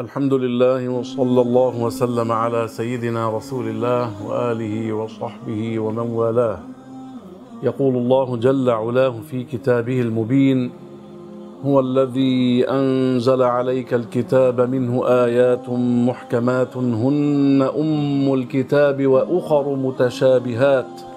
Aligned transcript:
الحمد 0.00 0.34
لله 0.34 0.88
وصلى 0.88 1.40
الله 1.40 1.82
وسلم 1.82 2.32
على 2.32 2.68
سيدنا 2.68 3.36
رسول 3.36 3.68
الله 3.68 4.26
وآله 4.26 4.92
وصحبه 4.92 5.78
ومن 5.78 5.98
والاه. 5.98 6.58
يقول 7.62 7.96
الله 7.96 8.36
جل 8.36 8.70
علاه 8.70 9.14
في 9.30 9.44
كتابه 9.44 10.00
المبين 10.00 10.70
هو 11.64 11.80
الذي 11.80 12.64
أنزل 12.68 13.42
عليك 13.42 13.94
الكتاب 13.94 14.60
منه 14.60 15.06
آيات 15.06 15.68
محكمات 16.08 16.76
هن 16.76 17.62
أم 17.76 18.34
الكتاب 18.34 19.06
وأخر 19.06 19.76
متشابهات. 19.76 21.11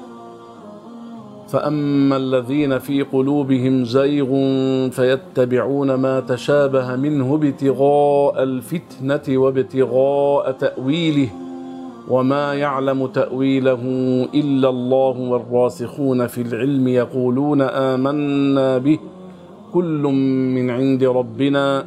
فأما 1.47 2.17
الذين 2.17 2.79
في 2.79 3.01
قلوبهم 3.01 3.85
زيغ 3.85 4.27
فيتبعون 4.89 5.93
ما 5.93 6.19
تشابه 6.19 6.95
منه 6.95 7.35
ابتغاء 7.35 8.43
الفتنة 8.43 9.37
وابتغاء 9.37 10.51
تأويله 10.51 11.29
وما 12.09 12.53
يعلم 12.53 13.07
تأويله 13.07 13.81
إلا 14.33 14.69
الله 14.69 15.19
والراسخون 15.19 16.27
في 16.27 16.41
العلم 16.41 16.87
يقولون 16.87 17.61
آمنا 17.61 18.77
به 18.77 18.99
كل 19.73 20.01
من 20.55 20.69
عند 20.69 21.03
ربنا 21.03 21.85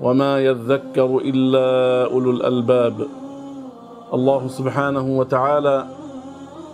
وما 0.00 0.40
يذكر 0.40 1.18
إلا 1.24 2.04
أولو 2.12 2.30
الألباب 2.30 3.06
الله 4.14 4.48
سبحانه 4.48 5.18
وتعالى 5.18 5.86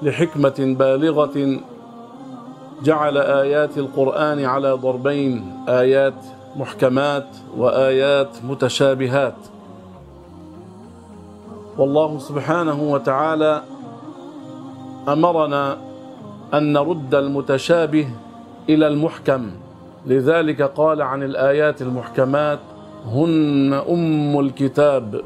لحكمة 0.02 0.74
بالغة 0.78 1.58
جعل 2.82 3.18
آيات 3.18 3.78
القرآن 3.78 4.44
على 4.44 4.72
ضربين 4.72 5.64
آيات 5.68 6.14
محكمات 6.56 7.26
وآيات 7.56 8.28
متشابهات. 8.44 9.34
والله 11.78 12.18
سبحانه 12.18 12.82
وتعالى 12.82 13.62
أمرنا 15.08 15.76
أن 16.54 16.72
نرد 16.72 17.14
المتشابه 17.14 18.08
إلى 18.68 18.86
المحكم. 18.86 19.50
لذلك 20.06 20.62
قال 20.62 21.02
عن 21.02 21.22
الآيات 21.22 21.82
المحكمات 21.82 22.58
هن 23.06 23.72
أم 23.88 24.40
الكتاب. 24.40 25.22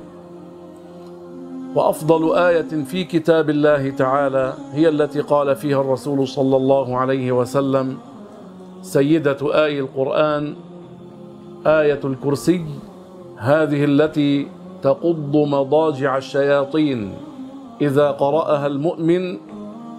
وأفضل 1.77 2.38
آية 2.38 2.84
في 2.84 3.05
كتاب 3.05 3.50
الله 3.50 3.91
تعالى 3.91 4.55
هي 4.72 4.88
التي 4.88 5.20
قال 5.20 5.56
فيها 5.56 5.80
الرسول 5.80 6.28
صلى 6.28 6.56
الله 6.56 6.96
عليه 6.96 7.33
وسلم 7.33 7.98
سيدة 8.83 9.36
آي 9.64 9.80
القرآن 9.80 10.55
آية 11.66 12.00
الكرسي 12.05 12.64
هذه 13.36 13.84
التي 13.84 14.48
تقض 14.83 15.36
مضاجع 15.36 16.16
الشياطين 16.16 17.12
إذا 17.80 18.11
قرأها 18.11 18.66
المؤمن 18.66 19.38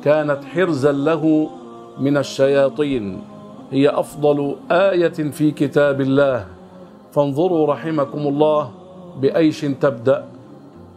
كانت 0.04 0.44
حرزا 0.44 0.92
له 0.92 1.50
من 2.00 2.18
الشياطين. 2.18 3.22
هي 3.72 3.90
أفضل 3.90 4.56
آية 4.72 5.18
في 5.32 5.52
كتاب 5.52 6.02
الله. 6.02 6.46
فانظروا 7.12 7.68
رحمكم 7.74 8.28
الله 8.28 8.72
بأيش 9.22 9.62
تبدأ. 9.62 10.37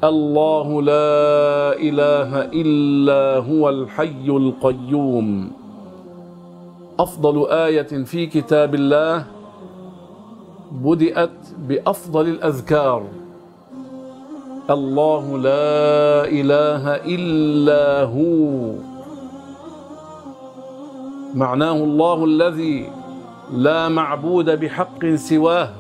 الله 0.01 0.83
لا 0.83 1.77
إله 1.77 2.31
إلا 2.57 3.45
هو 3.45 3.69
الحي 3.69 4.25
القيوم. 4.29 5.53
أفضل 6.99 7.47
آية 7.51 8.05
في 8.05 8.27
كتاب 8.27 8.75
الله 8.75 9.25
بدأت 10.73 11.39
بأفضل 11.69 12.29
الأذكار. 12.29 13.03
الله 14.71 15.25
لا 15.39 16.25
إله 16.25 16.85
إلا 17.05 18.09
هو. 18.09 18.73
معناه 21.35 21.77
الله 21.77 22.25
الذي 22.25 22.89
لا 23.53 23.89
معبود 23.89 24.49
بحق 24.51 25.07
سواه. 25.15 25.80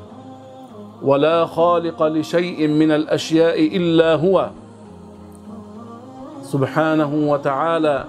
ولا 1.02 1.46
خالق 1.46 2.02
لشيء 2.02 2.68
من 2.68 2.90
الأشياء 2.90 3.76
إلا 3.76 4.14
هو 4.14 4.50
سبحانه 6.42 7.30
وتعالى 7.32 8.04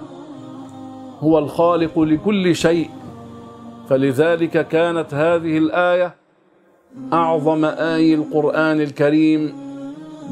هو 1.20 1.38
الخالق 1.38 1.98
لكل 1.98 2.56
شيء. 2.56 2.90
فلذلك 3.88 4.68
كانت 4.68 5.14
هذه 5.14 5.58
الآية 5.58 6.14
أعظم 7.12 7.64
اي 7.64 8.14
القرآن 8.14 8.80
الكريم 8.80 9.52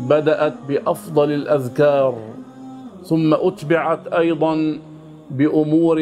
بدأت 0.09 0.55
بأفضل 0.69 1.33
الأذكار 1.33 2.15
ثم 3.05 3.35
أتبعت 3.35 4.07
أيضا 4.07 4.79
بأمور 5.31 5.99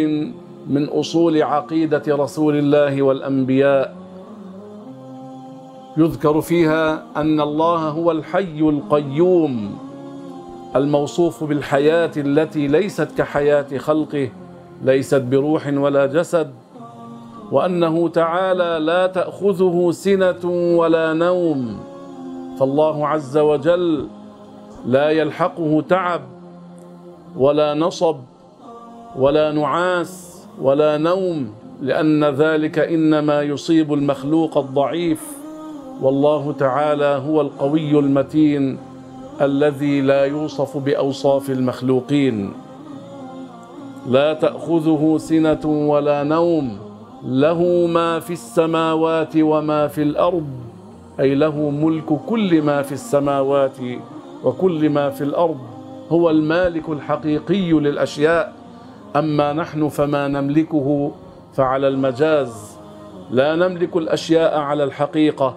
من 0.69 0.85
أصول 0.85 1.43
عقيدة 1.43 2.03
رسول 2.09 2.59
الله 2.59 3.03
والأنبياء. 3.03 3.98
يذكر 5.99 6.41
فيها 6.41 7.03
أن 7.17 7.41
الله 7.41 7.89
هو 7.89 8.11
الحي 8.11 8.61
القيوم 8.61 9.79
الموصوف 10.77 11.45
بالحياة 11.45 12.11
التي 12.17 12.67
ليست 12.67 13.09
كحياة 13.19 13.79
خلقه 13.79 14.29
ليست 14.85 15.21
بروح 15.21 15.67
ولا 15.67 16.07
جسد 16.07 16.51
وأنه 17.53 18.09
تعالى 18.09 18.85
لا 18.85 19.07
تأخذه 19.07 19.91
سنة 19.91 20.45
ولا 20.77 21.13
نوم. 21.13 21.81
فالله 22.61 23.09
عز 23.09 23.39
وجل 23.39 24.09
لا 24.87 25.11
يلحقه 25.11 25.85
تعب 25.89 26.21
ولا 27.37 27.75
نصب 27.75 28.17
ولا 29.17 29.53
نعاس 29.53 30.43
ولا 30.61 30.97
نوم 30.99 31.51
لأن 31.83 32.25
ذلك 32.25 32.79
إنما 32.79 33.43
يصيب 33.43 33.93
المخلوق 33.93 34.59
الضعيف. 34.59 35.38
والله 36.03 36.53
تعالى 36.53 37.23
هو 37.27 37.41
القوي 37.41 37.99
المتين 37.99 38.79
الذي 39.41 40.01
لا 40.01 40.25
يوصف 40.25 40.77
بأوصاف 40.77 41.51
المخلوقين. 41.51 42.53
لا 44.07 44.33
تأخذه 44.33 45.17
سنة 45.19 45.67
ولا 45.67 46.23
نوم 46.23 46.79
له 47.25 47.87
ما 47.87 48.21
في 48.21 48.33
السماوات 48.33 49.37
وما 49.37 49.89
في 49.89 50.03
الأرض 50.03 50.47
أي 51.21 51.35
له 51.35 51.71
ملك 51.71 52.05
كل 52.27 52.63
ما 52.63 52.83
في 52.83 52.93
السماوات 52.93 53.77
وكل 54.45 54.91
ما 54.91 55.11
في 55.11 55.25
الأرض 55.25 55.59
هو 56.11 56.31
المالك 56.31 56.89
الحقيقي 56.89 57.73
للأشياء. 57.73 58.53
أما 59.17 59.53
نحن 59.53 59.89
فما 59.89 60.29
نملكه 60.29 61.11
فعلى 61.55 61.89
المجاز. 61.89 62.77
لا 63.31 63.57
نملك 63.57 63.97
الأشياء 63.97 64.59
على 64.59 64.85
الحقيقة. 64.85 65.55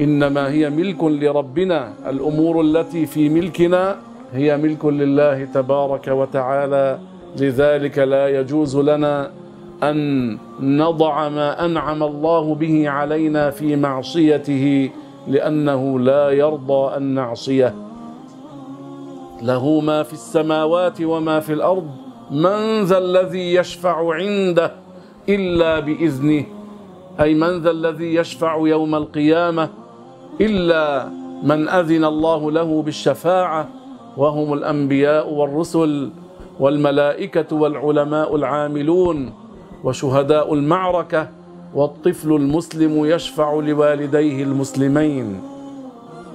إنما 0.00 0.50
هي 0.50 0.70
ملك 0.70 1.04
لربنا. 1.04 1.92
الأمور 2.08 2.60
التي 2.60 3.06
في 3.06 3.28
ملكنا 3.28 3.96
هي 4.32 4.56
ملك 4.56 4.84
لله 4.84 5.44
تبارك 5.44 6.08
وتعالى. 6.08 6.98
لذلك 7.38 7.98
لا 7.98 8.40
يجوز 8.40 8.76
لنا 8.76 9.30
أن 9.82 10.38
نضع 10.60 11.28
ما 11.28 11.64
أنعم 11.64 12.02
الله 12.02 12.54
به 12.54 12.88
علينا 12.88 13.50
في 13.50 13.76
معصيته 13.76 14.90
لأنه 15.28 16.00
لا 16.00 16.30
يرضى 16.30 16.96
أن 16.96 17.02
نعصيه. 17.02 17.74
له 19.42 19.80
ما 19.80 20.02
في 20.02 20.12
السماوات 20.12 21.00
وما 21.02 21.40
في 21.40 21.52
الأرض 21.52 21.90
من 22.30 22.84
ذا 22.84 22.98
الذي 22.98 23.54
يشفع 23.54 24.14
عنده 24.14 24.72
إلا 25.28 25.80
بإذنه. 25.80 26.44
أي 27.20 27.34
من 27.34 27.58
ذا 27.60 27.70
الذي 27.70 28.14
يشفع 28.14 28.56
يوم 28.66 28.94
القيامة؟ 28.94 29.79
إلا 30.40 31.08
من 31.42 31.68
أذن 31.68 32.04
الله 32.04 32.50
له 32.50 32.82
بالشفاعة 32.82 33.68
وهم 34.16 34.52
الأنبياء 34.52 35.32
والرسل 35.32 36.10
والملائكة 36.60 37.56
والعلماء 37.56 38.36
العاملون 38.36 39.32
وشهداء 39.84 40.54
المعركة 40.54 41.28
والطفل 41.74 42.32
المسلم 42.32 43.04
يشفع 43.04 43.54
لوالديه 43.54 44.42
المسلمين. 44.42 45.40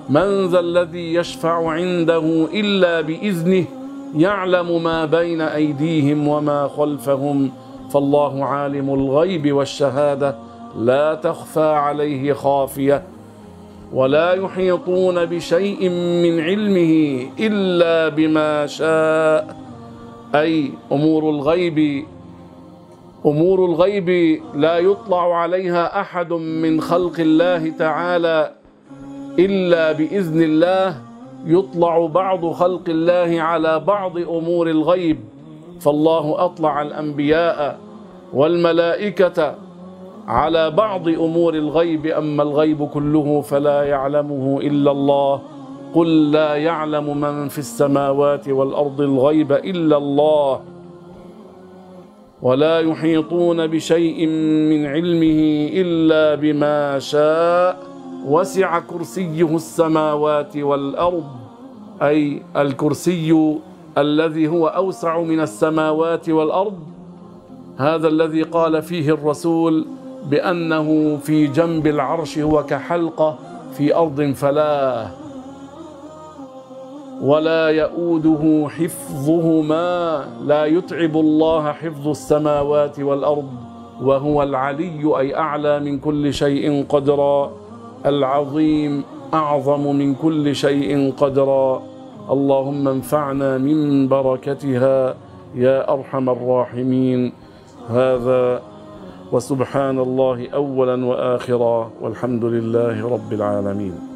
من 0.10 0.48
ذا 0.48 0.60
الذي 0.60 1.14
يشفع 1.14 1.70
عنده 1.70 2.48
إلا 2.54 3.02
بإذنه 3.02 3.66
يعلم 4.16 4.84
ما 4.84 5.06
بين 5.06 5.42
أيديهم 5.42 6.28
وما 6.28 6.68
خلفهم 6.68 7.52
فالله 7.92 8.46
عالم 8.46 8.94
الغيب 8.94 9.54
والشهادة 9.54 10.36
لا 10.80 11.14
تخفى 11.16 11.70
عليه 11.70 12.34
خافية. 12.34 13.04
ولا 13.94 14.34
يحيطون 14.34 15.26
بشيء 15.26 15.90
من 16.24 16.40
علمه 16.40 16.94
إلا 17.40 18.10
بما 18.10 18.66
شاء. 18.68 19.58
أي 20.36 20.72
أمور 20.92 21.30
الغيب 21.30 22.06
أمور 23.26 23.66
الغيب 23.66 24.40
لا 24.56 24.78
يطلع 24.78 25.38
عليها 25.38 26.02
أحد 26.02 26.34
من 26.34 26.82
خلق 26.82 27.20
الله 27.20 27.70
تعالى 27.70 28.52
إلا 29.40 29.92
بإذن 29.92 30.42
الله. 30.42 30.98
يطلع 31.46 32.06
بعض 32.06 32.52
خلق 32.52 32.90
الله 32.90 33.42
على 33.42 33.80
بعض 33.80 34.18
أمور 34.18 34.70
الغيب. 34.70 35.20
فالله 35.82 36.46
أطلع 36.46 36.82
الأنبياء 36.82 37.80
والملائكة 38.34 39.56
على 40.28 40.72
بعض 40.72 41.08
أمور 41.08 41.54
الغيب 41.54 42.06
أما 42.06 42.44
الغيب 42.44 42.88
كله 42.88 43.42
فلا 43.42 43.84
يعلمه 43.84 44.60
إلا 44.62 44.92
الله. 44.92 45.42
قل 45.94 46.32
لا 46.32 46.56
يعلم 46.56 47.22
من 47.22 47.48
في 47.48 47.60
السماوات 47.60 48.50
والأرض 48.50 49.02
الغيب 49.02 49.52
إلا 49.52 49.98
الله. 49.98 50.60
ولا 52.42 52.80
يحيطون 52.80 53.68
بشيء 53.68 54.28
من 54.70 54.86
علمه 54.86 55.70
إلا 55.74 56.36
بما 56.36 57.00
شاء. 57.00 57.78
وسع 58.28 58.80
كرسيه 58.80 59.56
السماوات 59.56 60.58
والأرض 60.58 61.24
أي 62.02 62.42
الكرسي 62.58 63.58
الذي 63.98 64.48
هو 64.48 64.68
أوسع 64.68 65.22
من 65.22 65.40
السماوات 65.40 66.30
والأرض. 66.30 66.80
هذا 67.78 68.08
الذي 68.08 68.44
قال 68.44 68.82
فيه 68.82 69.14
الرسول 69.14 69.86
بأنه 70.30 71.18
في 71.18 71.48
جنب 71.48 71.88
العرش 71.88 72.40
هو 72.40 72.64
كحلقة 72.64 73.36
في 73.78 73.96
أرض 73.96 74.22
فلاه 74.22 75.08
ولا 77.22 77.70
يؤوده 77.70 78.68
حفظهما. 78.70 80.26
لا 80.42 80.66
يتعب 80.66 81.18
الله 81.18 81.72
حفظ 81.72 82.08
السماوات 82.08 83.00
والأرض 83.00 83.50
وهو 84.02 84.44
العلي 84.44 85.20
أي 85.20 85.36
أعلى 85.36 85.80
من 85.80 86.00
كل 86.00 86.34
شيء 86.34 86.86
قدرا. 86.90 87.52
العظيم 88.06 89.04
أعظم 89.34 89.96
من 89.96 90.16
كل 90.16 90.56
شيء 90.56 91.14
قدرا. 91.18 91.82
اللهم 92.30 92.88
انفعنا 92.88 93.58
من 93.58 94.08
بركتها 94.08 95.16
يا 95.56 95.94
أرحم 95.94 96.30
الراحمين. 96.30 97.34
هذا 97.90 98.62
وسبحان 99.36 100.00
الله 100.00 100.50
أولا 100.50 101.06
وآخرا 101.06 101.92
والحمد 102.02 102.46
لله 102.46 103.10
رب 103.10 103.34
العالمين. 103.34 104.15